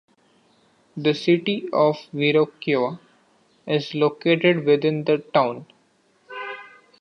[0.97, 2.97] The City of Viroqua
[3.67, 5.67] is located within the town.